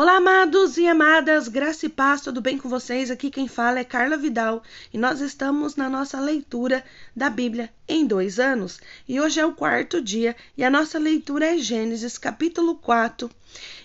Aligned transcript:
Olá, 0.00 0.18
amados 0.18 0.78
e 0.78 0.86
amadas, 0.86 1.48
graça 1.48 1.86
e 1.86 1.88
paz, 1.88 2.20
tudo 2.20 2.40
bem 2.40 2.56
com 2.56 2.68
vocês? 2.68 3.10
Aqui 3.10 3.32
quem 3.32 3.48
fala 3.48 3.80
é 3.80 3.84
Carla 3.84 4.16
Vidal 4.16 4.62
e 4.94 4.96
nós 4.96 5.20
estamos 5.20 5.74
na 5.74 5.88
nossa 5.88 6.20
leitura 6.20 6.84
da 7.16 7.28
Bíblia 7.28 7.68
em 7.88 8.06
dois 8.06 8.38
anos. 8.38 8.78
E 9.08 9.20
hoje 9.20 9.40
é 9.40 9.44
o 9.44 9.52
quarto 9.52 10.00
dia 10.00 10.36
e 10.56 10.62
a 10.62 10.70
nossa 10.70 11.00
leitura 11.00 11.46
é 11.46 11.58
Gênesis 11.58 12.16
capítulo 12.16 12.76
4. 12.76 13.28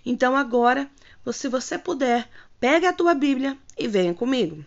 Então 0.05 0.35
agora, 0.35 0.87
se 1.31 1.47
você 1.47 1.79
puder, 1.79 2.29
pega 2.59 2.89
a 2.89 2.93
tua 2.93 3.15
Bíblia 3.15 3.57
e 3.75 3.87
venha 3.87 4.13
comigo. 4.13 4.63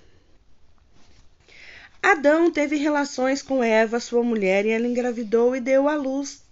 Adão 2.03 2.51
teve 2.51 2.75
relações 2.75 3.41
com 3.41 3.63
Eva, 3.63 4.01
sua 4.01 4.25
mulher, 4.25 4.67
e 4.67 4.71
ela 4.71 4.89
engravidou 4.89 5.55
e 5.55 5.61
deu 5.61 5.89
à 5.89 5.95
luz 5.95 6.43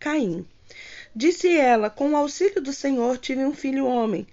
Caim. 0.00 0.46
Disse 1.14 1.54
ela: 1.54 1.90
Com 1.90 2.12
o 2.12 2.16
auxílio 2.16 2.62
do 2.62 2.72
Senhor 2.72 3.18
tive 3.18 3.44
um 3.44 3.52
filho 3.52 3.84
homem. 3.84 4.26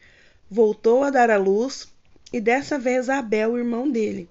Voltou 0.50 1.04
a 1.04 1.09
dar 1.09 1.31
à 1.31 1.38
luz, 1.38 1.88
e 2.31 2.40
dessa 2.40 2.77
vez 2.77 3.09
a 3.09 3.17
Abel, 3.17 3.58
irmão 3.58 3.90
dele. 3.90 4.30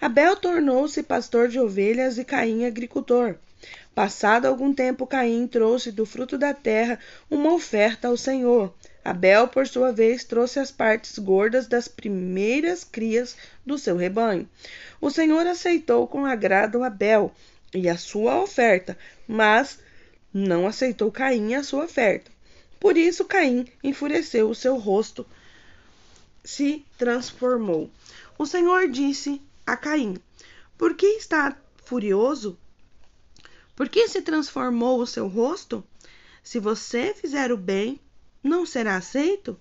Abel 0.00 0.34
tornou-se 0.34 1.02
pastor 1.02 1.48
de 1.48 1.60
ovelhas 1.60 2.16
e 2.16 2.24
Caim 2.24 2.64
agricultor. 2.64 3.36
Passado 3.94 4.46
algum 4.46 4.72
tempo, 4.72 5.06
Caim 5.06 5.46
trouxe 5.46 5.92
do 5.92 6.06
fruto 6.06 6.38
da 6.38 6.54
terra 6.54 6.98
uma 7.30 7.52
oferta 7.52 8.08
ao 8.08 8.16
Senhor. 8.16 8.72
Abel, 9.04 9.48
por 9.48 9.66
sua 9.66 9.92
vez, 9.92 10.24
trouxe 10.24 10.58
as 10.58 10.70
partes 10.70 11.18
gordas 11.18 11.66
das 11.66 11.88
primeiras 11.88 12.82
crias 12.82 13.36
do 13.64 13.76
seu 13.76 13.96
rebanho. 13.96 14.48
O 15.00 15.10
Senhor 15.10 15.46
aceitou 15.46 16.06
com 16.06 16.24
agrado 16.24 16.82
Abel 16.82 17.32
e 17.74 17.88
a 17.88 17.98
sua 17.98 18.40
oferta, 18.40 18.96
mas 19.28 19.78
não 20.32 20.66
aceitou 20.66 21.12
Caim 21.12 21.54
a 21.54 21.62
sua 21.62 21.84
oferta. 21.84 22.30
Por 22.78 22.96
isso 22.96 23.26
Caim 23.26 23.66
enfureceu, 23.84 24.48
o 24.48 24.54
seu 24.54 24.78
rosto 24.78 25.26
se 26.44 26.84
transformou. 26.96 27.90
O 28.38 28.46
Senhor 28.46 28.88
disse 28.88 29.40
a 29.66 29.76
Caim: 29.76 30.16
Por 30.76 30.94
que 30.94 31.06
está 31.06 31.56
furioso? 31.84 32.58
Por 33.76 33.88
que 33.88 34.08
se 34.08 34.22
transformou 34.22 35.00
o 35.00 35.06
seu 35.06 35.26
rosto? 35.26 35.84
Se 36.42 36.58
você 36.58 37.14
fizer 37.14 37.52
o 37.52 37.56
bem, 37.56 38.00
não 38.42 38.64
será 38.64 38.96
aceito? 38.96 39.58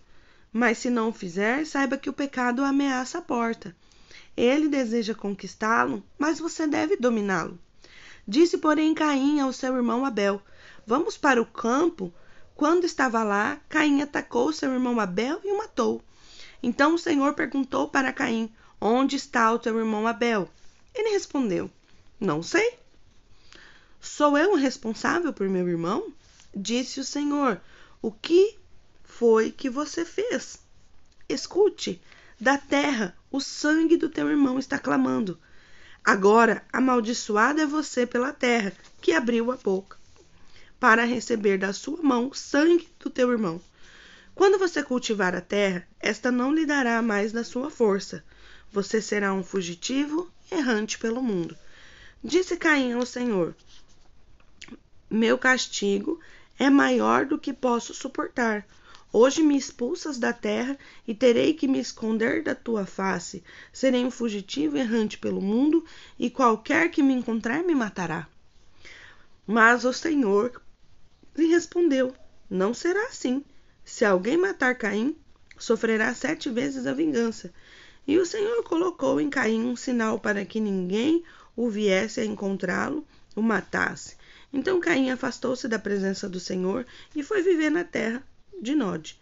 Mas 0.52 0.80
se 0.80 0.90
não 0.90 1.14
fizer, 1.14 1.66
saiba 1.66 1.98
que 1.98 2.10
o 2.10 2.14
pecado 2.14 2.64
ameaça 2.64 3.20
a 3.20 3.22
porta. 3.22 3.76
Ele 4.36 4.68
deseja 4.68 5.14
conquistá-lo, 5.14 6.04
mas 6.18 6.40
você 6.40 6.66
deve 6.66 6.96
dominá-lo. 6.96 7.60
Disse, 8.28 8.58
porém, 8.58 8.94
Caim 8.94 9.40
ao 9.40 9.52
seu 9.52 9.76
irmão 9.76 10.06
Abel: 10.06 10.42
Vamos 10.86 11.18
para 11.18 11.42
o 11.42 11.46
campo. 11.46 12.14
Quando 12.56 12.86
estava 12.86 13.24
lá, 13.24 13.60
Caim 13.70 14.02
atacou 14.02 14.52
seu 14.52 14.72
irmão 14.72 15.00
Abel 15.00 15.40
e 15.44 15.52
o 15.52 15.58
matou. 15.58 16.02
Então 16.62 16.96
o 16.96 17.00
Senhor 17.00 17.34
perguntou 17.34 17.88
para 17.88 18.14
Caim: 18.14 18.52
Onde 18.80 19.16
está 19.16 19.52
o 19.52 19.60
teu 19.60 19.78
irmão 19.78 20.08
Abel? 20.08 20.50
Ele 20.94 21.10
respondeu: 21.10 21.70
Não 22.20 22.44
sei. 22.44 22.78
Sou 24.02 24.38
eu 24.38 24.54
o 24.54 24.56
responsável 24.56 25.34
por 25.34 25.48
meu 25.50 25.68
irmão? 25.68 26.12
Disse 26.56 27.00
o 27.00 27.04
Senhor: 27.04 27.62
O 28.02 28.12
que 28.12 28.58
foi 29.04 29.52
que 29.52 29.70
você 29.70 30.04
fez? 30.06 30.60
Escute, 31.28 32.02
da 32.40 32.58
terra 32.58 33.16
o 33.32 33.40
sangue 33.40 33.98
do 33.98 34.10
teu 34.10 34.30
irmão 34.30 34.58
está 34.58 34.80
clamando. 34.80 35.40
Agora 36.04 36.66
amaldiçoado 36.72 37.62
é 37.62 37.66
você 37.66 38.06
pela 38.06 38.34
terra, 38.34 38.74
que 39.02 39.12
abriu 39.12 39.52
a 39.52 39.58
boca 39.58 40.00
para 40.80 41.04
receber 41.04 41.58
da 41.58 41.74
sua 41.74 42.02
mão 42.02 42.34
sangue 42.34 42.88
do 43.00 43.10
teu 43.10 43.32
irmão. 43.32 43.62
Quando 44.40 44.58
você 44.58 44.82
cultivar 44.82 45.36
a 45.36 45.42
terra, 45.42 45.86
esta 46.00 46.32
não 46.32 46.54
lhe 46.54 46.66
dará 46.66 47.02
mais 47.02 47.34
da 47.34 47.44
sua 47.44 47.70
força. 47.70 48.24
Você 48.72 49.02
será 49.02 49.34
um 49.34 49.44
fugitivo 49.44 50.32
errante 50.50 50.98
pelo 50.98 51.22
mundo. 51.22 51.58
Disse 52.24 52.56
Caim 52.56 52.94
ao 52.94 53.06
Senhor: 53.06 53.54
Meu 55.10 55.38
castigo 55.38 56.22
é 56.58 56.70
maior 56.70 57.26
do 57.26 57.38
que 57.38 57.52
posso 57.52 57.94
suportar. 57.94 58.66
Hoje 59.12 59.44
me 59.44 59.58
expulsas 59.58 60.18
da 60.18 60.32
terra 60.32 60.80
e 61.06 61.14
terei 61.14 61.54
que 61.54 61.68
me 61.68 61.78
esconder 61.78 62.42
da 62.42 62.56
tua 62.56 62.86
face. 62.86 63.44
Serei 63.74 64.06
um 64.06 64.12
fugitivo 64.12 64.78
errante 64.78 65.18
pelo 65.18 65.42
mundo 65.42 65.84
e 66.18 66.30
qualquer 66.30 66.90
que 66.92 67.04
me 67.04 67.14
encontrar 67.14 67.62
me 67.62 67.76
matará. 67.76 68.26
Mas 69.46 69.84
o 69.84 69.92
Senhor 69.92 70.62
lhe 71.36 71.48
respondeu: 71.48 72.16
Não 72.50 72.74
será 72.74 73.08
assim. 73.08 73.44
Se 73.90 74.06
alguém 74.06 74.38
matar 74.38 74.76
Caim, 74.76 75.18
sofrerá 75.58 76.14
sete 76.14 76.48
vezes 76.48 76.86
a 76.86 76.94
vingança. 76.94 77.52
E 78.08 78.20
o 78.20 78.26
Senhor 78.26 78.64
colocou 78.64 79.20
em 79.20 79.32
Caim 79.32 79.66
um 79.66 79.76
sinal 79.76 80.20
para 80.20 80.46
que 80.46 80.60
ninguém 80.60 81.24
o 81.56 81.70
viesse 81.70 82.22
a 82.22 82.26
encontrá-lo, 82.26 83.04
o 83.36 83.42
matasse. 83.42 84.16
Então 84.54 84.80
Caim 84.80 85.10
afastou-se 85.10 85.68
da 85.68 85.80
presença 85.80 86.30
do 86.30 86.40
Senhor 86.40 86.86
e 87.16 87.24
foi 87.24 87.42
viver 87.42 87.72
na 87.72 87.84
terra 87.84 88.24
de 88.62 88.76
Nod, 88.76 89.20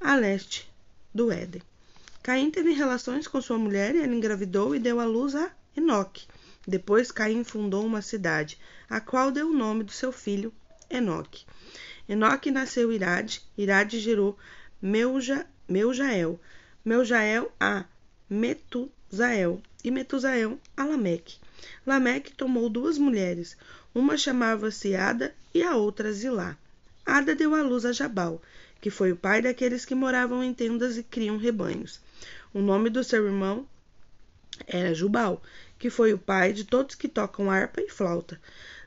a 0.00 0.14
leste 0.14 0.72
do 1.12 1.32
Éden. 1.32 1.60
Caim 2.22 2.52
teve 2.52 2.72
relações 2.72 3.26
com 3.26 3.42
sua 3.42 3.58
mulher 3.58 3.96
e 3.96 3.98
ela 3.98 4.14
engravidou 4.14 4.76
e 4.76 4.78
deu 4.78 5.00
à 5.00 5.04
luz 5.04 5.34
a 5.34 5.50
Enoque. 5.76 6.28
Depois 6.66 7.10
Caim 7.10 7.42
fundou 7.42 7.84
uma 7.84 8.00
cidade, 8.00 8.58
a 8.88 9.00
qual 9.00 9.32
deu 9.32 9.50
o 9.50 9.54
nome 9.54 9.82
do 9.82 9.92
seu 9.92 10.12
filho 10.12 10.54
Enoque. 10.88 11.44
Enoque 12.08 12.50
nasceu 12.50 12.92
Irade, 12.92 13.40
Irade 13.56 13.98
gerou 13.98 14.38
Meuja, 14.80 15.46
Meujael, 15.66 16.38
Meujael 16.84 17.50
a 17.58 17.84
Metuzael 18.28 19.62
e 19.82 19.90
Metuzael 19.90 20.58
a 20.76 20.84
Lameque. 20.84 21.38
Lameque 21.86 22.32
tomou 22.32 22.68
duas 22.68 22.98
mulheres, 22.98 23.56
uma 23.94 24.18
chamava-se 24.18 24.94
Ada 24.94 25.34
e 25.54 25.62
a 25.62 25.76
outra 25.76 26.12
Zilá. 26.12 26.58
Ada 27.06 27.34
deu 27.34 27.54
à 27.54 27.62
luz 27.62 27.86
a 27.86 27.92
Jabal, 27.92 28.42
que 28.80 28.90
foi 28.90 29.12
o 29.12 29.16
pai 29.16 29.40
daqueles 29.40 29.84
que 29.84 29.94
moravam 29.94 30.44
em 30.44 30.52
tendas 30.52 30.98
e 30.98 31.02
criam 31.02 31.38
rebanhos. 31.38 32.00
O 32.52 32.60
nome 32.60 32.90
do 32.90 33.02
seu 33.02 33.24
irmão 33.24 33.66
era 34.66 34.94
Jubal, 34.94 35.42
que 35.78 35.90
foi 35.90 36.12
o 36.12 36.18
pai 36.18 36.52
de 36.52 36.64
todos 36.64 36.94
que 36.94 37.08
tocam 37.08 37.50
harpa 37.50 37.80
e 37.80 37.88
flauta. 37.88 38.40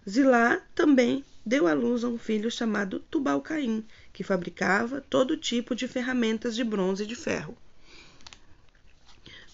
Zilá 0.08 0.62
também 0.76 1.26
deu 1.48 1.66
à 1.66 1.74
luz 1.74 2.04
a 2.04 2.10
um 2.10 2.18
filho 2.18 2.52
chamado 2.52 3.00
Tubal-Caim, 3.00 3.86
que 4.12 4.22
fabricava 4.22 5.00
todo 5.10 5.38
tipo 5.38 5.74
de 5.74 5.88
ferramentas 5.88 6.54
de 6.54 6.62
bronze 6.62 7.06
e 7.06 7.08
de 7.08 7.16
ferro. 7.16 7.58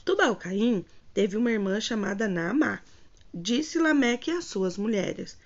Tubal-Caim 0.04 0.84
teve 1.14 1.38
uma 1.38 1.52
irmã 1.52 1.80
chamada 1.80 2.28
Naamá. 2.28 2.82
Disse 3.32 3.78
Lameque 3.78 4.32
às 4.32 4.46
suas 4.46 4.76
mulheres: 4.76 5.38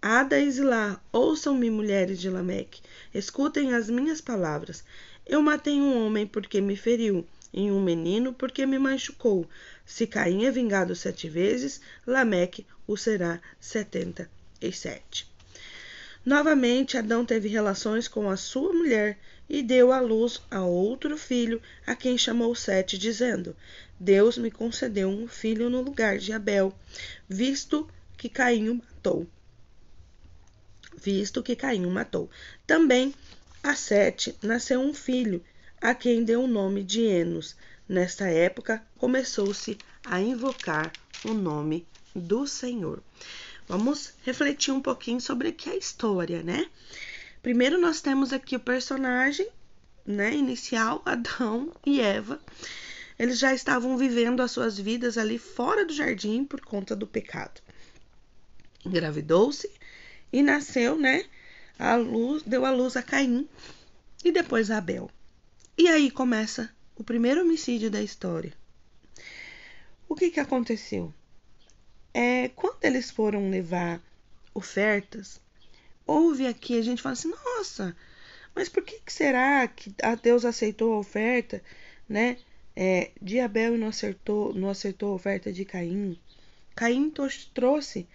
Ada 0.00 0.38
e 0.38 0.48
Zilá, 0.48 1.02
ouçam-me, 1.10 1.68
mulheres 1.70 2.20
de 2.20 2.30
Lameque, 2.30 2.82
escutem 3.12 3.74
as 3.74 3.90
minhas 3.90 4.20
palavras. 4.20 4.84
Eu 5.26 5.42
matei 5.42 5.80
um 5.80 6.06
homem 6.06 6.24
porque 6.24 6.60
me 6.60 6.76
feriu, 6.76 7.26
e 7.52 7.68
um 7.68 7.82
menino 7.82 8.32
porque 8.32 8.64
me 8.64 8.78
machucou. 8.78 9.44
Se 9.84 10.06
Caim 10.06 10.44
é 10.44 10.52
vingado 10.52 10.94
sete 10.94 11.28
vezes, 11.28 11.80
Lameque 12.06 12.64
o 12.86 12.96
será 12.96 13.40
setenta 13.58 14.30
e 14.62 14.70
sete. 14.70 15.34
Novamente, 16.26 16.98
Adão 16.98 17.24
teve 17.24 17.48
relações 17.48 18.08
com 18.08 18.28
a 18.28 18.36
sua 18.36 18.72
mulher 18.72 19.16
e 19.48 19.62
deu 19.62 19.92
à 19.92 20.00
luz 20.00 20.42
a 20.50 20.60
outro 20.60 21.16
filho, 21.16 21.62
a 21.86 21.94
quem 21.94 22.18
chamou 22.18 22.52
Sete, 22.52 22.98
dizendo: 22.98 23.54
Deus 23.96 24.36
me 24.36 24.50
concedeu 24.50 25.08
um 25.08 25.28
filho 25.28 25.70
no 25.70 25.80
lugar 25.80 26.18
de 26.18 26.32
Abel, 26.32 26.74
visto 27.28 27.88
que 28.16 28.28
Caim 28.28 28.82
matou. 28.82 29.24
Visto 31.00 31.44
que 31.44 31.54
Caim 31.54 31.86
matou. 31.86 32.28
Também 32.66 33.14
a 33.62 33.76
Sete 33.76 34.36
nasceu 34.42 34.80
um 34.80 34.92
filho, 34.92 35.44
a 35.80 35.94
quem 35.94 36.24
deu 36.24 36.42
o 36.42 36.48
nome 36.48 36.82
de 36.82 37.02
Enos. 37.02 37.54
Nesta 37.88 38.26
época, 38.26 38.84
começou-se 38.98 39.78
a 40.04 40.20
invocar 40.20 40.92
o 41.24 41.32
nome 41.32 41.86
do 42.16 42.48
Senhor. 42.48 43.00
Vamos 43.68 44.12
refletir 44.24 44.72
um 44.72 44.80
pouquinho 44.80 45.20
sobre 45.20 45.50
que 45.50 45.68
é 45.68 45.72
a 45.72 45.76
história, 45.76 46.42
né? 46.42 46.70
Primeiro 47.42 47.80
nós 47.80 48.00
temos 48.00 48.32
aqui 48.32 48.54
o 48.56 48.60
personagem, 48.60 49.48
né, 50.04 50.34
inicial, 50.34 51.02
Adão 51.04 51.72
e 51.84 52.00
Eva. 52.00 52.40
Eles 53.18 53.38
já 53.38 53.54
estavam 53.54 53.96
vivendo 53.96 54.40
as 54.40 54.52
suas 54.52 54.78
vidas 54.78 55.18
ali 55.18 55.38
fora 55.38 55.84
do 55.84 55.92
jardim 55.92 56.44
por 56.44 56.60
conta 56.60 56.94
do 56.94 57.06
pecado. 57.06 57.60
Engravidou-se 58.84 59.70
e 60.32 60.42
nasceu, 60.42 60.96
né? 60.96 61.24
A 61.78 61.96
luz, 61.96 62.42
deu 62.44 62.64
a 62.64 62.70
luz 62.70 62.96
a 62.96 63.02
Caim 63.02 63.48
e 64.24 64.30
depois 64.30 64.70
a 64.70 64.78
Abel. 64.78 65.10
E 65.76 65.88
aí 65.88 66.10
começa 66.10 66.70
o 66.94 67.02
primeiro 67.02 67.42
homicídio 67.42 67.90
da 67.90 68.00
história. 68.00 68.52
O 70.08 70.14
que 70.14 70.30
que 70.30 70.40
aconteceu? 70.40 71.12
É, 72.18 72.48
quando 72.56 72.82
eles 72.82 73.10
foram 73.10 73.50
levar 73.50 74.00
ofertas, 74.54 75.38
houve 76.06 76.46
aqui, 76.46 76.78
a 76.78 76.82
gente 76.82 77.02
fala 77.02 77.12
assim, 77.12 77.28
nossa, 77.28 77.94
Mas 78.54 78.70
por 78.70 78.82
que, 78.82 79.00
que 79.00 79.12
será 79.12 79.68
que 79.68 79.94
Deus 80.22 80.46
aceitou 80.46 80.94
a 80.94 80.98
oferta, 80.98 81.62
né? 82.08 82.38
É, 82.74 83.10
de 83.20 83.38
Abel 83.38 83.76
não 83.76 83.88
acertou, 83.88 84.54
não 84.54 84.70
acertou 84.70 85.12
a 85.12 85.14
oferta 85.14 85.52
de 85.52 85.66
Caim? 85.66 86.18
Caim 86.74 87.12
trouxe 87.52 88.08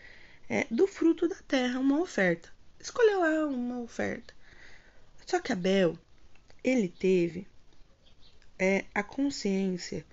é, 0.50 0.66
do 0.72 0.88
fruto 0.88 1.28
da 1.28 1.38
terra 1.48 1.80
uma 1.80 2.02
oferta. 2.02 2.50
Escolheu 2.80 3.20
lá 3.20 3.46
uma 3.46 3.82
oferta. 3.82 4.34
Só 5.28 5.40
que 5.40 5.54
Abel, 5.54 5.96
ele 6.64 6.90
teve 6.90 7.46
é, 8.58 8.86
a 8.96 9.04
consciência 9.04 10.04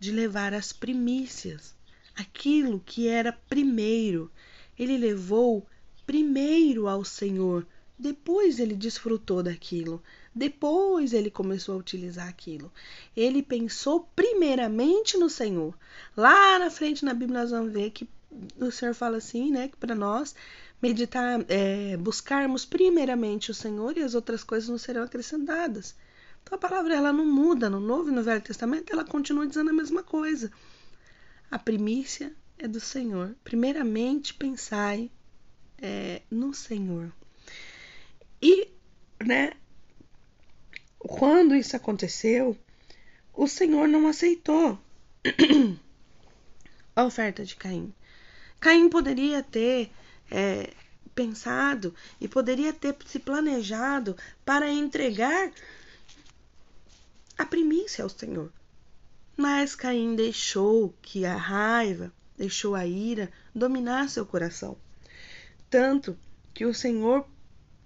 de 0.00 0.12
levar 0.12 0.54
as 0.54 0.72
primícias, 0.72 1.74
aquilo 2.16 2.82
que 2.84 3.08
era 3.08 3.32
primeiro. 3.32 4.30
Ele 4.78 4.96
levou 4.96 5.66
primeiro 6.06 6.88
ao 6.88 7.04
Senhor, 7.04 7.66
depois 7.98 8.58
ele 8.58 8.74
desfrutou 8.74 9.42
daquilo, 9.42 10.02
depois 10.34 11.12
ele 11.12 11.30
começou 11.30 11.76
a 11.76 11.78
utilizar 11.78 12.28
aquilo. 12.28 12.72
Ele 13.16 13.42
pensou 13.42 14.08
primeiramente 14.14 15.16
no 15.16 15.30
Senhor. 15.30 15.74
Lá 16.16 16.58
na 16.58 16.70
frente 16.70 17.04
na 17.04 17.14
Bíblia 17.14 17.40
nós 17.40 17.50
vamos 17.50 17.72
ver 17.72 17.90
que 17.90 18.08
o 18.60 18.70
Senhor 18.70 18.94
fala 18.94 19.18
assim, 19.18 19.52
né, 19.52 19.68
que 19.68 19.76
para 19.76 19.94
nós 19.94 20.34
meditar, 20.82 21.44
é, 21.48 21.96
buscarmos 21.96 22.64
primeiramente 22.64 23.50
o 23.50 23.54
Senhor 23.54 23.96
e 23.96 24.02
as 24.02 24.14
outras 24.14 24.42
coisas 24.42 24.68
nos 24.68 24.82
serão 24.82 25.02
acrescentadas. 25.02 25.94
Então 26.42 26.56
a 26.56 26.60
palavra 26.60 26.94
ela 26.94 27.12
não 27.12 27.24
muda 27.24 27.70
no 27.70 27.80
Novo 27.80 28.10
e 28.10 28.12
no 28.12 28.22
Velho 28.22 28.42
Testamento, 28.42 28.92
ela 28.92 29.04
continua 29.04 29.46
dizendo 29.46 29.70
a 29.70 29.72
mesma 29.72 30.02
coisa. 30.02 30.50
A 31.54 31.58
primícia 31.60 32.34
é 32.58 32.66
do 32.66 32.80
Senhor. 32.80 33.36
Primeiramente 33.44 34.34
pensai 34.34 35.08
é, 35.80 36.20
no 36.28 36.52
Senhor. 36.52 37.12
E, 38.42 38.66
né, 39.24 39.52
quando 40.98 41.54
isso 41.54 41.76
aconteceu, 41.76 42.58
o 43.32 43.46
Senhor 43.46 43.86
não 43.86 44.08
aceitou 44.08 44.76
a 46.96 47.04
oferta 47.04 47.44
de 47.44 47.54
Caim. 47.54 47.94
Caim 48.58 48.88
poderia 48.88 49.40
ter 49.40 49.92
é, 50.32 50.72
pensado 51.14 51.94
e 52.20 52.26
poderia 52.26 52.72
ter 52.72 52.96
se 53.06 53.20
planejado 53.20 54.16
para 54.44 54.68
entregar 54.68 55.52
a 57.38 57.46
primícia 57.46 58.02
ao 58.02 58.10
Senhor. 58.10 58.50
Mas 59.36 59.74
Caim 59.74 60.14
deixou 60.14 60.94
que 61.02 61.24
a 61.26 61.36
raiva, 61.36 62.12
deixou 62.36 62.74
a 62.74 62.86
ira 62.86 63.32
dominar 63.54 64.08
seu 64.08 64.24
coração. 64.24 64.76
Tanto 65.68 66.16
que 66.52 66.64
o 66.64 66.74
Senhor 66.74 67.26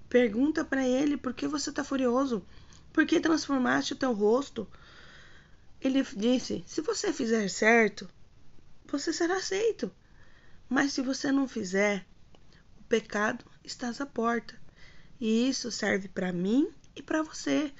pergunta 0.08 0.64
para 0.64 0.86
ele: 0.86 1.16
por 1.16 1.32
que 1.32 1.46
você 1.46 1.70
está 1.70 1.82
furioso? 1.82 2.44
Por 2.92 3.06
que 3.06 3.20
transformaste 3.20 3.94
o 3.94 3.96
teu 3.96 4.12
rosto? 4.12 4.68
Ele 5.80 6.02
disse: 6.02 6.62
se 6.66 6.80
você 6.80 7.12
fizer 7.12 7.48
certo, 7.48 8.08
você 8.86 9.12
será 9.12 9.36
aceito. 9.36 9.90
Mas 10.68 10.92
se 10.92 11.00
você 11.00 11.32
não 11.32 11.48
fizer, 11.48 12.04
o 12.78 12.82
pecado 12.84 13.44
está 13.64 13.88
à 13.88 14.06
porta. 14.06 14.54
E 15.20 15.48
isso 15.48 15.72
serve 15.72 16.08
para 16.08 16.32
mim 16.32 16.68
e 16.94 17.02
para 17.02 17.22
você. 17.22 17.72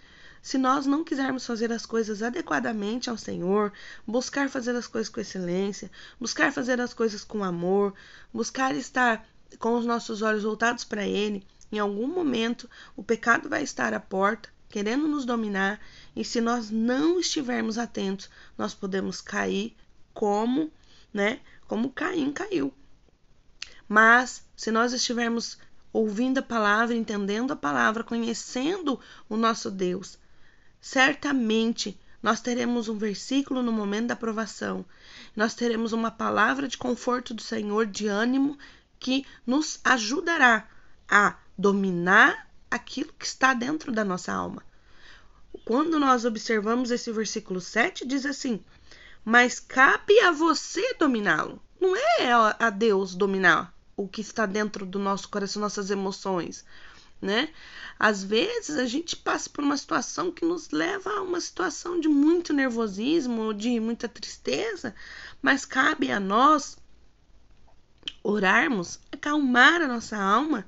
Se 0.49 0.56
nós 0.56 0.87
não 0.87 1.05
quisermos 1.05 1.45
fazer 1.45 1.71
as 1.71 1.85
coisas 1.85 2.23
adequadamente 2.23 3.11
ao 3.11 3.19
Senhor, 3.19 3.71
buscar 4.06 4.49
fazer 4.49 4.75
as 4.75 4.87
coisas 4.87 5.11
com 5.11 5.21
excelência, 5.21 5.91
buscar 6.19 6.50
fazer 6.55 6.81
as 6.81 6.95
coisas 6.95 7.23
com 7.23 7.45
amor, 7.45 7.93
buscar 8.33 8.75
estar 8.75 9.29
com 9.59 9.77
os 9.77 9.85
nossos 9.85 10.23
olhos 10.23 10.45
voltados 10.45 10.85
para 10.85 11.06
Ele, 11.06 11.47
em 11.71 11.79
algum 11.79 12.06
momento 12.06 12.67
o 12.97 13.05
pecado 13.05 13.47
vai 13.47 13.62
estar 13.62 13.93
à 13.93 14.00
porta, 14.00 14.49
querendo 14.71 15.06
nos 15.06 15.27
dominar, 15.27 15.79
e 16.17 16.25
se 16.25 16.41
nós 16.41 16.71
não 16.71 17.21
estivermos 17.21 17.77
atentos, 17.77 18.31
nós 18.56 18.73
podemos 18.73 19.21
cair 19.21 19.77
como, 20.15 20.73
né, 21.12 21.41
como 21.67 21.93
Caim 21.93 22.33
caiu. 22.33 22.73
Mas 23.87 24.43
se 24.56 24.71
nós 24.71 24.94
estivermos 24.94 25.59
ouvindo 25.93 26.39
a 26.39 26.43
palavra, 26.43 26.97
entendendo 26.97 27.53
a 27.53 27.56
palavra, 27.56 28.03
conhecendo 28.03 28.99
o 29.29 29.37
nosso 29.37 29.71
Deus, 29.71 30.19
certamente 30.81 31.99
nós 32.23 32.41
teremos 32.41 32.89
um 32.89 32.99
versículo 32.99 33.63
no 33.63 33.73
momento 33.73 34.09
da 34.09 34.15
aprovação. 34.15 34.85
Nós 35.37 35.55
teremos 35.55 35.93
uma 35.93 36.11
palavra 36.11 36.67
de 36.67 36.77
conforto 36.77 37.33
do 37.33 37.43
Senhor, 37.43 37.87
de 37.87 38.07
ânimo 38.09 38.59
que 38.99 39.25
nos 39.47 39.79
ajudará 39.85 40.69
a 41.09 41.37
dominar 41.57 42.49
aquilo 42.71 43.13
que 43.13 43.25
está 43.25 43.55
dentro 43.55 43.93
da 43.93 44.05
nossa 44.05 44.33
alma. 44.33 44.63
Quando 45.65 45.99
nós 45.99 46.25
observamos 46.25 46.91
esse 46.91 47.11
versículo 47.13 47.61
7, 47.61 48.07
diz 48.07 48.27
assim: 48.27 48.63
Mas 49.25 49.61
cabe 49.61 50.19
a 50.21 50.33
você 50.33 50.95
dominá-lo. 50.95 51.63
Não 51.81 51.95
é 51.95 52.33
a 52.59 52.71
Deus 52.71 53.15
dominar 53.15 53.73
o 53.97 54.09
que 54.09 54.21
está 54.21 54.47
dentro 54.47 54.85
do 54.85 54.99
nosso 54.99 55.29
coração, 55.29 55.61
nossas 55.61 55.91
emoções, 55.91 56.65
né? 57.20 57.50
Às 57.99 58.23
vezes 58.23 58.76
a 58.76 58.87
gente 58.87 59.17
passa 59.17 59.50
por 59.50 59.65
uma 59.65 59.76
situação 59.76 60.31
que 60.31 60.44
nos 60.44 60.70
leva 60.70 61.11
a 61.11 61.23
uma 61.23 61.41
situação 61.41 61.99
de 61.99 62.09
muito 62.09 62.53
nervosismo, 62.53 63.53
de 63.53 63.81
muita 63.81 64.09
tristeza, 64.09 64.94
mas 65.43 65.65
cabe 65.65 66.12
a 66.12 66.20
nós 66.20 66.76
orarmos, 68.23 69.00
acalmar 69.11 69.82
a 69.82 69.88
nossa 69.88 70.17
alma 70.17 70.67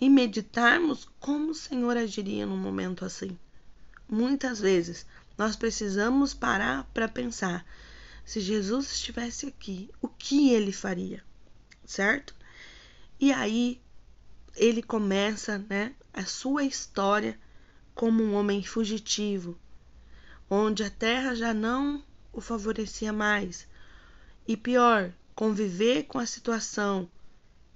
e 0.00 0.10
meditarmos 0.10 1.08
como 1.20 1.50
o 1.50 1.54
Senhor 1.54 1.96
agiria 1.96 2.44
num 2.44 2.56
momento 2.56 3.04
assim. 3.04 3.38
Muitas 4.08 4.60
vezes 4.60 5.06
nós 5.38 5.56
precisamos 5.56 6.34
parar 6.34 6.84
para 6.92 7.08
pensar: 7.08 7.64
se 8.24 8.40
Jesus 8.40 8.92
estivesse 8.92 9.46
aqui, 9.46 9.90
o 10.02 10.08
que 10.08 10.50
ele 10.52 10.72
faria? 10.72 11.22
Certo? 11.84 12.34
E 13.20 13.32
aí 13.32 13.80
ele 14.56 14.82
começa, 14.82 15.58
né, 15.58 15.94
a 16.12 16.24
sua 16.24 16.64
história 16.64 17.38
como 17.94 18.22
um 18.22 18.34
homem 18.34 18.62
fugitivo, 18.62 19.58
onde 20.48 20.82
a 20.82 20.90
terra 20.90 21.34
já 21.34 21.52
não 21.52 22.04
o 22.32 22.40
favorecia 22.40 23.12
mais. 23.12 23.66
E 24.46 24.56
pior, 24.56 25.12
conviver 25.34 26.04
com 26.04 26.18
a 26.18 26.26
situação 26.26 27.08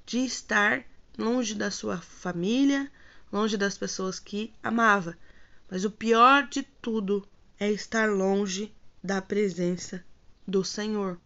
de 0.05 0.19
estar 0.19 0.85
longe 1.17 1.55
da 1.55 1.71
sua 1.71 1.99
família, 1.99 2.91
longe 3.33 3.57
das 3.57 3.77
pessoas 3.77 4.19
que 4.19 4.53
amava. 4.63 5.17
Mas 5.71 5.85
o 5.85 5.91
pior 5.91 6.47
de 6.49 6.63
tudo 6.63 7.27
é 7.59 7.71
estar 7.71 8.09
longe 8.09 8.73
da 9.03 9.20
presença 9.20 10.05
do 10.47 10.65
Senhor. 10.65 11.19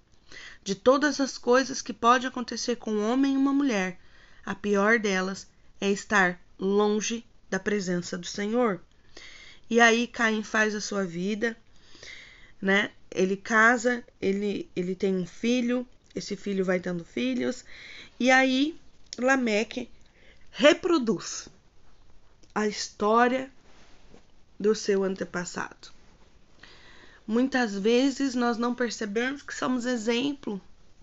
De 0.65 0.75
todas 0.75 1.21
as 1.21 1.37
coisas 1.37 1.83
que 1.83 1.93
pode 1.93 2.27
acontecer 2.27 2.77
com 2.77 2.93
um 2.93 3.11
homem 3.11 3.35
e 3.35 3.37
uma 3.37 3.53
mulher, 3.53 4.01
a 4.45 4.55
pior 4.55 4.99
delas 4.99 5.47
é 5.81 5.91
estar 5.91 6.41
longe 6.59 7.25
da 7.51 7.59
presença 7.59 8.17
do 8.17 8.27
Senhor. 8.27 8.81
E 9.69 9.81
aí 9.81 10.07
Caim 10.07 10.43
faz 10.43 10.75
a 10.75 10.81
sua 10.81 11.05
vida, 11.05 11.57
né? 12.61 12.91
Ele 13.11 13.37
casa, 13.37 14.05
ele, 14.21 14.69
ele 14.75 14.95
tem 14.95 15.15
um 15.17 15.27
filho, 15.27 15.87
esse 16.15 16.37
filho 16.37 16.65
vai 16.65 16.79
dando 16.79 17.05
filhos, 17.05 17.65
e 18.19 18.31
aí 18.31 18.79
Lameque 19.19 19.91
reproduz 20.51 21.49
a 22.55 22.67
história 22.67 23.51
do 24.59 24.75
seu 24.75 25.05
antepassado. 25.05 25.91
Muitas 27.27 27.75
vezes 27.75 28.35
nós 28.35 28.59
não 28.59 28.75
percebemos 28.75 29.43
que 29.43 29.55
somos 29.55 29.87
exemplo 29.87 30.61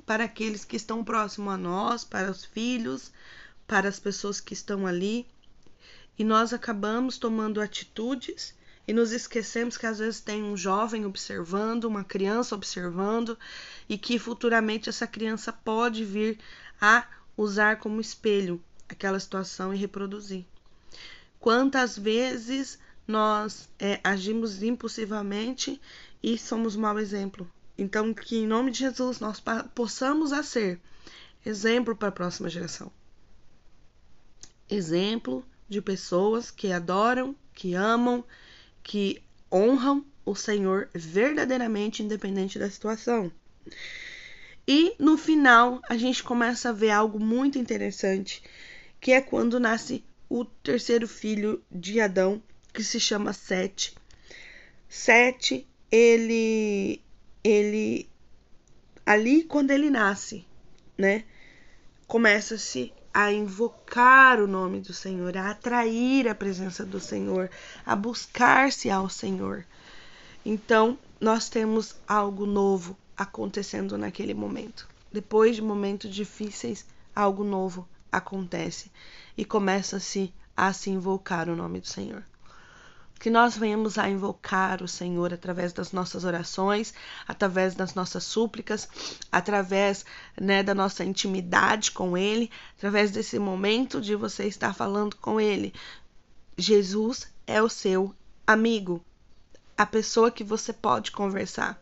para 0.09 0.23
aqueles 0.23 0.65
que 0.65 0.75
estão 0.75 1.03
próximos 1.03 1.53
a 1.53 1.57
nós, 1.57 2.03
para 2.03 2.31
os 2.31 2.43
filhos, 2.43 3.11
para 3.67 3.87
as 3.87 3.99
pessoas 3.99 4.41
que 4.41 4.55
estão 4.55 4.87
ali, 4.87 5.27
e 6.17 6.23
nós 6.23 6.51
acabamos 6.51 7.19
tomando 7.19 7.61
atitudes 7.61 8.55
e 8.87 8.91
nos 8.91 9.11
esquecemos 9.11 9.77
que 9.77 9.85
às 9.85 9.99
vezes 9.99 10.19
tem 10.19 10.41
um 10.41 10.57
jovem 10.57 11.05
observando, 11.05 11.83
uma 11.83 12.03
criança 12.03 12.55
observando 12.55 13.37
e 13.87 13.99
que 13.99 14.17
futuramente 14.17 14.89
essa 14.89 15.05
criança 15.05 15.53
pode 15.53 16.03
vir 16.03 16.39
a 16.81 17.05
usar 17.37 17.77
como 17.77 18.01
espelho 18.01 18.59
aquela 18.89 19.19
situação 19.19 19.71
e 19.71 19.77
reproduzir. 19.77 20.43
Quantas 21.39 21.95
vezes 21.95 22.79
nós 23.07 23.69
é, 23.77 23.99
agimos 24.03 24.63
impulsivamente 24.63 25.79
e 26.23 26.35
somos 26.35 26.75
mau 26.75 26.97
exemplo? 26.97 27.47
Então, 27.79 28.13
que 28.13 28.37
em 28.37 28.45
nome 28.45 28.71
de 28.71 28.79
Jesus 28.79 29.19
nós 29.19 29.41
possamos 29.73 30.33
a 30.33 30.43
ser 30.43 30.79
exemplo 31.45 31.95
para 31.95 32.09
a 32.09 32.11
próxima 32.11 32.49
geração. 32.49 32.91
Exemplo 34.69 35.45
de 35.67 35.81
pessoas 35.81 36.51
que 36.51 36.73
adoram, 36.73 37.33
que 37.53 37.73
amam, 37.73 38.23
que 38.83 39.23
honram 39.51 40.05
o 40.25 40.35
Senhor 40.35 40.89
verdadeiramente, 40.93 42.03
independente 42.03 42.59
da 42.59 42.69
situação. 42.69 43.31
E 44.67 44.93
no 44.99 45.17
final, 45.17 45.81
a 45.89 45.97
gente 45.97 46.21
começa 46.21 46.69
a 46.69 46.73
ver 46.73 46.91
algo 46.91 47.17
muito 47.17 47.57
interessante, 47.57 48.43
que 48.99 49.13
é 49.13 49.21
quando 49.21 49.59
nasce 49.59 50.03
o 50.27 50.43
terceiro 50.43 51.07
filho 51.07 51.63
de 51.71 52.01
Adão, 52.01 52.43
que 52.73 52.83
se 52.83 52.99
chama 52.99 53.31
Sete. 53.31 53.95
Sete, 54.87 55.65
ele 55.91 57.01
ele 57.43 58.09
ali 59.05 59.43
quando 59.43 59.71
ele 59.71 59.89
nasce, 59.89 60.45
né? 60.97 61.23
Começa-se 62.07 62.93
a 63.13 63.31
invocar 63.31 64.39
o 64.39 64.47
nome 64.47 64.81
do 64.81 64.93
Senhor, 64.93 65.35
a 65.35 65.51
atrair 65.51 66.27
a 66.27 66.35
presença 66.35 66.85
do 66.85 66.99
Senhor, 66.99 67.49
a 67.85 67.95
buscar-se 67.95 68.89
ao 68.89 69.09
Senhor. 69.09 69.65
Então, 70.45 70.97
nós 71.19 71.49
temos 71.49 71.95
algo 72.07 72.45
novo 72.45 72.95
acontecendo 73.17 73.97
naquele 73.97 74.33
momento. 74.33 74.87
Depois 75.11 75.55
de 75.55 75.61
momentos 75.61 76.13
difíceis, 76.13 76.85
algo 77.15 77.43
novo 77.43 77.87
acontece 78.11 78.91
e 79.37 79.43
começa-se 79.43 80.33
a 80.55 80.71
se 80.71 80.89
invocar 80.89 81.49
o 81.49 81.55
nome 81.55 81.79
do 81.79 81.87
Senhor. 81.87 82.23
Que 83.19 83.29
nós 83.29 83.57
venhamos 83.57 83.97
a 83.97 84.09
invocar 84.09 84.81
o 84.81 84.87
Senhor 84.87 85.33
através 85.33 85.73
das 85.73 85.91
nossas 85.91 86.23
orações, 86.23 86.93
através 87.27 87.75
das 87.75 87.93
nossas 87.93 88.23
súplicas, 88.23 88.87
através 89.29 90.05
né, 90.39 90.63
da 90.63 90.73
nossa 90.73 91.03
intimidade 91.03 91.91
com 91.91 92.17
Ele, 92.17 92.49
através 92.77 93.11
desse 93.11 93.37
momento 93.37 93.99
de 93.99 94.15
você 94.15 94.47
estar 94.47 94.73
falando 94.73 95.17
com 95.17 95.39
Ele. 95.39 95.73
Jesus 96.57 97.27
é 97.45 97.61
o 97.61 97.67
seu 97.67 98.15
amigo, 98.47 99.03
a 99.77 99.85
pessoa 99.85 100.31
que 100.31 100.43
você 100.43 100.71
pode 100.71 101.11
conversar. 101.11 101.77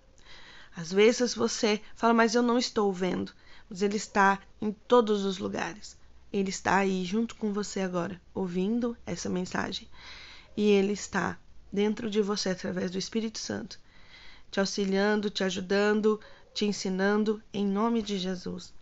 Às 0.75 0.91
vezes 0.91 1.35
você 1.35 1.79
fala, 1.95 2.15
mas 2.15 2.33
eu 2.33 2.41
não 2.41 2.57
estou 2.57 2.91
vendo, 2.91 3.31
mas 3.69 3.83
Ele 3.83 3.97
está 3.97 4.39
em 4.59 4.71
todos 4.71 5.23
os 5.23 5.37
lugares. 5.37 5.95
Ele 6.33 6.49
está 6.49 6.77
aí 6.77 7.05
junto 7.05 7.35
com 7.35 7.53
você 7.53 7.81
agora, 7.81 8.19
ouvindo 8.33 8.97
essa 9.05 9.29
mensagem 9.29 9.87
e 10.57 10.71
Ele 10.71 10.93
está 10.93 11.37
dentro 11.71 12.09
de 12.09 12.19
você 12.19 12.49
através 12.49 12.89
do 12.89 12.97
Espírito 12.97 13.37
Santo, 13.37 13.79
te 14.49 14.59
auxiliando, 14.59 15.29
te 15.29 15.43
ajudando, 15.43 16.19
te 16.51 16.65
ensinando, 16.65 17.41
em 17.53 17.65
nome 17.65 18.01
de 18.01 18.17
Jesus. 18.17 18.73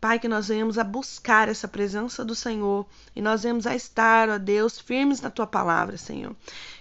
Pai, 0.00 0.18
que 0.18 0.28
nós 0.28 0.48
venhamos 0.48 0.78
a 0.78 0.84
buscar 0.84 1.46
essa 1.50 1.68
presença 1.68 2.24
do 2.24 2.34
Senhor 2.34 2.86
e 3.14 3.20
nós 3.20 3.42
venhamos 3.42 3.66
a 3.66 3.76
estar, 3.76 4.30
ó 4.30 4.38
Deus, 4.38 4.80
firmes 4.80 5.20
na 5.20 5.28
tua 5.28 5.46
palavra, 5.46 5.98
Senhor. 5.98 6.34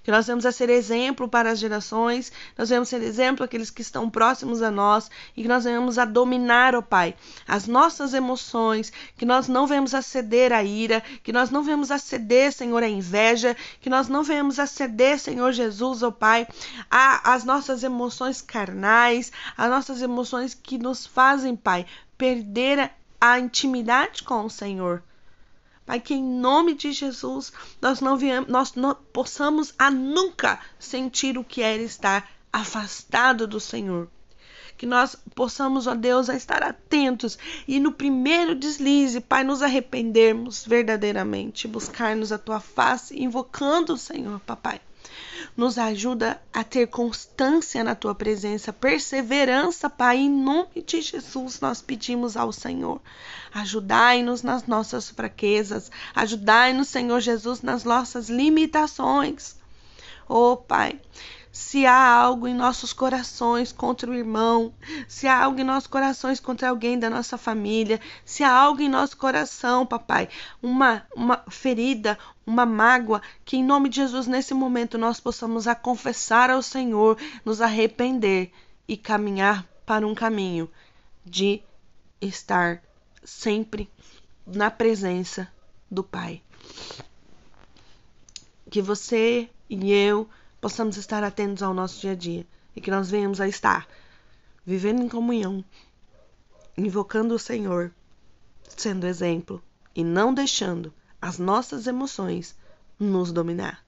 Que 0.04 0.10
nós 0.10 0.28
venhamos 0.28 0.46
a 0.46 0.54
ser 0.54 0.70
exemplo 0.70 1.28
para 1.28 1.52
as 1.52 1.60
gerações, 1.60 2.32
nós 2.58 2.70
venhamos 2.70 2.88
ser 2.88 3.04
exemplo 3.04 3.44
aqueles 3.44 3.70
que 3.70 3.82
estão 3.82 4.10
próximos 4.10 4.62
a 4.62 4.72
nós 4.72 5.12
e 5.36 5.42
que 5.42 5.50
nós 5.50 5.66
venhamos 5.66 5.98
a 5.98 6.06
dominar, 6.06 6.74
ó 6.76 6.82
Pai, 6.82 7.14
as 7.46 7.68
nossas 7.68 8.14
emoções, 8.14 8.90
que 9.18 9.26
nós 9.26 9.50
não 9.50 9.68
venhamos 9.68 9.94
a 9.94 10.02
ceder 10.02 10.54
à 10.54 10.64
ira, 10.64 11.04
que 11.22 11.34
nós 11.34 11.50
não 11.50 11.62
venhamos 11.62 11.92
a 11.92 11.98
ceder, 11.98 12.54
Senhor, 12.54 12.82
à 12.82 12.88
inveja, 12.88 13.54
que 13.82 13.90
nós 13.90 14.08
não 14.08 14.24
venhamos 14.24 14.60
a 14.60 14.66
ceder, 14.66 15.20
Senhor 15.20 15.52
Jesus, 15.52 16.04
ó 16.04 16.10
Pai, 16.10 16.48
às 16.90 17.44
nossas 17.44 17.84
emoções 17.84 18.42
carnais, 18.42 19.30
as 19.58 19.70
nossas 19.70 20.02
emoções 20.02 20.54
que 20.54 20.78
nos 20.78 21.06
fazem, 21.06 21.54
Pai, 21.54 21.86
perder 22.18 22.92
a 23.20 23.40
intimidade 23.40 24.24
com 24.24 24.46
o 24.46 24.50
Senhor. 24.50 25.04
Pai, 25.86 26.00
que 26.00 26.14
em 26.14 26.24
nome 26.24 26.76
de 26.76 26.92
Jesus 26.92 27.52
nós 27.82 28.00
não, 28.00 28.16
viemos, 28.16 28.50
nós 28.50 28.76
não 28.76 28.94
possamos 28.94 29.74
a 29.78 29.90
nunca 29.90 30.60
sentir 30.78 31.38
o 31.38 31.44
que 31.44 31.64
é 31.64 31.76
estar 31.78 32.30
afastado 32.54 33.48
do 33.48 33.60
Senhor. 33.60 34.08
Que 34.78 34.86
nós 34.86 35.16
possamos, 35.36 35.88
ó 35.88 35.96
Deus, 35.96 36.30
a 36.30 36.36
estar 36.36 36.64
atentos 36.64 37.38
e 37.68 37.80
no 37.80 37.92
primeiro 37.92 38.56
deslize, 38.56 39.20
Pai, 39.20 39.44
nos 39.44 39.62
arrependermos 39.62 40.66
verdadeiramente, 40.66 41.68
buscar-nos 41.68 42.32
a 42.32 42.38
tua 42.38 42.60
face, 42.60 43.20
invocando 43.20 43.94
o 43.94 43.98
Senhor, 43.98 44.40
papai 44.42 44.80
nos 45.56 45.78
ajuda 45.78 46.42
a 46.54 46.64
ter 46.64 46.88
constância 46.88 47.84
na 47.84 47.96
tua 47.96 48.16
presença, 48.16 48.72
perseverança, 48.72 49.90
Pai. 49.90 50.18
Em 50.18 50.30
nome 50.30 50.82
de 50.86 51.02
Jesus, 51.02 51.60
nós 51.60 51.82
pedimos 51.82 52.38
ao 52.38 52.52
Senhor. 52.52 53.02
Ajudai-nos 53.54 54.44
nas 54.44 54.66
nossas 54.66 55.10
fraquezas, 55.10 55.92
ajudai-nos, 56.16 56.88
Senhor 56.88 57.20
Jesus, 57.20 57.62
nas 57.62 57.84
nossas 57.84 58.30
limitações. 58.30 59.56
Oh, 60.28 60.56
Pai, 60.56 61.00
se 61.60 61.86
há 61.86 62.14
algo 62.14 62.48
em 62.48 62.54
nossos 62.54 62.94
corações 62.94 63.74
contra 63.74 64.10
o 64.10 64.14
irmão, 64.14 64.74
se 65.10 65.28
há 65.28 65.44
algo 65.44 65.60
em 65.60 65.64
nossos 65.66 65.88
corações 65.88 66.40
contra 66.40 66.70
alguém 66.70 66.98
da 66.98 67.10
nossa 67.10 67.38
família, 67.38 68.00
se 68.24 68.46
há 68.46 68.52
algo 68.52 68.82
em 68.82 68.88
nosso 68.88 69.18
coração, 69.18 69.86
papai, 69.86 70.30
uma, 70.64 71.06
uma 71.14 71.44
ferida, 71.50 72.18
uma 72.48 72.66
mágoa, 72.66 73.22
que 73.44 73.58
em 73.58 73.64
nome 73.64 73.90
de 73.90 73.98
Jesus, 73.98 74.26
nesse 74.26 74.54
momento, 74.54 74.98
nós 74.98 75.20
possamos 75.20 75.68
a 75.68 75.76
confessar 75.76 76.50
ao 76.50 76.62
Senhor, 76.62 77.18
nos 77.44 77.60
arrepender 77.60 78.54
e 78.88 78.96
caminhar 78.96 79.68
para 79.86 80.08
um 80.08 80.16
caminho 80.16 80.72
de 81.26 81.62
estar 82.22 82.82
sempre 83.22 83.90
na 84.48 84.72
presença 84.72 85.46
do 85.92 86.06
Pai. 86.06 86.42
Que 88.72 88.82
você 88.82 89.50
e 89.70 89.92
eu 89.92 90.30
possamos 90.62 90.98
estar 90.98 91.24
atentos 91.24 91.64
ao 91.64 91.74
nosso 91.74 92.00
dia 92.00 92.12
a 92.12 92.16
dia 92.16 92.46
e 92.76 92.82
que 92.82 92.92
nós 92.92 93.10
venhamos 93.10 93.40
a 93.42 93.48
estar 93.48 93.88
vivendo 94.66 95.02
em 95.02 95.10
comunhão, 95.10 95.64
invocando 96.78 97.34
o 97.34 97.40
Senhor, 97.40 97.92
sendo 98.78 99.08
exemplo 99.08 99.64
e 99.96 100.04
não 100.04 100.34
deixando 100.34 100.94
as 101.22 101.38
nossas 101.38 101.88
emoções 101.88 102.56
nos 103.00 103.32
dominar. 103.32 103.84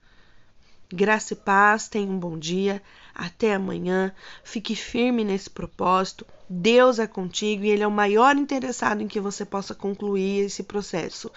Graça 0.93 1.33
e 1.33 1.37
paz, 1.37 1.87
tenha 1.87 2.11
um 2.11 2.19
bom 2.19 2.37
dia, 2.37 2.81
até 3.15 3.55
amanhã, 3.55 4.13
fique 4.43 4.75
firme 4.75 5.23
nesse 5.23 5.49
propósito. 5.49 6.25
Deus 6.49 6.99
é 6.99 7.07
contigo 7.07 7.63
e 7.63 7.69
Ele 7.69 7.83
é 7.83 7.87
o 7.87 7.91
maior 7.91 8.35
interessado 8.35 9.01
em 9.01 9.07
que 9.07 9.19
você 9.19 9.45
possa 9.45 9.73
concluir 9.73 10.45
esse 10.45 10.63
processo. 10.63 11.31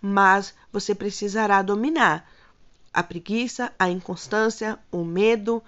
Mas 0.00 0.52
você 0.72 0.96
precisará 0.96 1.62
dominar 1.62 2.28
a 2.92 3.02
preguiça, 3.02 3.72
a 3.78 3.88
inconstância, 3.88 4.78
o 4.90 5.04
medo 5.04 5.62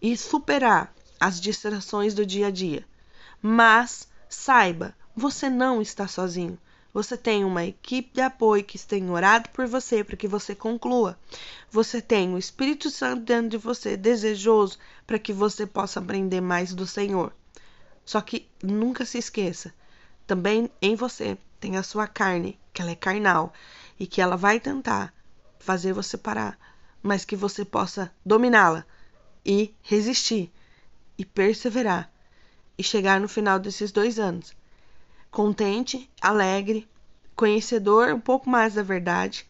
e 0.00 0.16
superar 0.16 0.92
as 1.18 1.40
distrações 1.40 2.14
do 2.14 2.26
dia 2.26 2.48
a 2.48 2.50
dia. 2.50 2.84
Mas 3.40 4.08
saiba, 4.28 4.94
você 5.14 5.48
não 5.48 5.80
está 5.80 6.08
sozinho. 6.08 6.58
Você 6.94 7.16
tem 7.16 7.44
uma 7.44 7.64
equipe 7.64 8.12
de 8.12 8.20
apoio 8.20 8.64
que 8.64 8.78
tem 8.78 9.08
orado 9.08 9.48
por 9.50 9.66
você 9.66 10.04
para 10.04 10.16
que 10.16 10.28
você 10.28 10.54
conclua. 10.54 11.18
Você 11.70 12.02
tem 12.02 12.34
o 12.34 12.38
Espírito 12.38 12.90
Santo 12.90 13.22
dentro 13.22 13.50
de 13.50 13.56
você, 13.56 13.96
desejoso 13.96 14.78
para 15.06 15.18
que 15.18 15.32
você 15.32 15.66
possa 15.66 16.00
aprender 16.00 16.40
mais 16.40 16.74
do 16.74 16.86
Senhor. 16.86 17.32
Só 18.04 18.20
que 18.20 18.48
nunca 18.62 19.06
se 19.06 19.16
esqueça, 19.16 19.72
também 20.26 20.70
em 20.82 20.94
você 20.94 21.38
tem 21.58 21.76
a 21.76 21.82
sua 21.82 22.06
carne, 22.06 22.58
que 22.74 22.82
ela 22.82 22.90
é 22.90 22.96
carnal 22.96 23.52
e 23.98 24.06
que 24.06 24.20
ela 24.20 24.36
vai 24.36 24.58
tentar 24.58 25.14
fazer 25.62 25.92
você 25.92 26.18
parar, 26.18 26.58
mas 27.02 27.24
que 27.24 27.36
você 27.36 27.64
possa 27.64 28.12
dominá-la 28.24 28.84
e 29.44 29.74
resistir 29.82 30.52
e 31.16 31.24
perseverar 31.24 32.12
e 32.76 32.82
chegar 32.82 33.20
no 33.20 33.28
final 33.28 33.58
desses 33.58 33.92
dois 33.92 34.18
anos 34.18 34.54
contente, 35.32 36.10
alegre, 36.20 36.86
conhecedor 37.34 38.12
um 38.12 38.20
pouco 38.20 38.50
mais 38.50 38.74
da 38.74 38.82
verdade, 38.82 39.46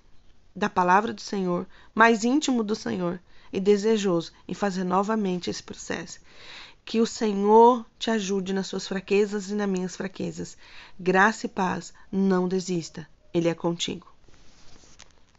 da 0.55 0.71
palavra 0.71 1.13
do 1.13 1.21
Senhor, 1.21 1.67
mais 1.93 2.23
íntimo 2.23 2.63
do 2.63 2.77
Senhor 2.77 3.21
e 3.53 3.59
desejoso 3.59 4.31
em 4.47 4.55
fazer 4.55 4.85
novamente 4.85 5.51
esse 5.51 5.63
processo. 5.63 6.21
Que 6.85 7.01
o 7.01 7.07
Senhor 7.07 7.85
te 7.99 8.13
ajude 8.13 8.53
nas 8.53 8.69
suas 8.69 8.87
fraquezas 8.87 9.51
e 9.51 9.55
nas 9.55 9.69
minhas 9.69 9.97
fraquezas. 9.97 10.57
Graça 10.99 11.47
e 11.47 11.49
paz, 11.49 11.93
não 12.11 12.47
desista. 12.47 13.09
Ele 13.35 13.49
é 13.49 13.55
contigo. 13.55 14.12